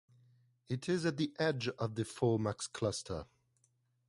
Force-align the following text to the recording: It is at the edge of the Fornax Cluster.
It 0.67 0.89
is 0.89 1.05
at 1.05 1.17
the 1.17 1.31
edge 1.37 1.67
of 1.67 1.93
the 1.93 2.01
Fornax 2.05 2.65
Cluster. 2.73 3.27